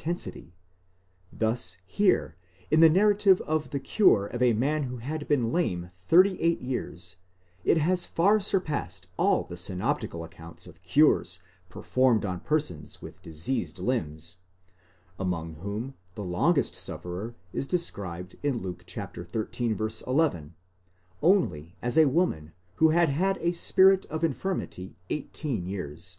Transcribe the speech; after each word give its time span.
tensity: 0.00 0.54
thus 1.32 1.76
here, 1.84 2.36
in 2.70 2.78
the 2.78 2.88
narrative 2.88 3.40
of 3.48 3.70
the 3.72 3.80
cure 3.80 4.28
of 4.28 4.40
a 4.40 4.52
man 4.52 4.84
who 4.84 4.98
had 4.98 5.26
been 5.26 5.50
lame 5.52 5.90
thirty 5.98 6.40
eight 6.40 6.60
years, 6.60 7.16
it 7.64 7.78
has 7.78 8.04
far 8.04 8.38
surpassed 8.38 9.08
all 9.16 9.42
the 9.42 9.56
synoptical 9.56 10.22
accounts 10.22 10.68
of 10.68 10.80
cures 10.84 11.40
per 11.68 11.82
formed 11.82 12.24
on 12.24 12.38
persons 12.38 13.02
with 13.02 13.20
diseased 13.22 13.80
limbs, 13.80 14.36
among 15.18 15.54
whom 15.54 15.94
the 16.14 16.22
longest 16.22 16.76
sufferer 16.76 17.34
is 17.52 17.66
described 17.66 18.36
in 18.44 18.58
Luke 18.58 18.84
xiii. 18.88 19.26
11, 20.06 20.54
only 21.20 21.74
as 21.82 21.98
a 21.98 22.06
woman 22.08 22.52
who 22.76 22.90
had 22.90 23.08
had 23.08 23.36
a 23.38 23.50
spirit 23.50 24.06
of 24.06 24.22
infirmity 24.22 24.94
eighteen 25.10 25.66
years. 25.66 26.18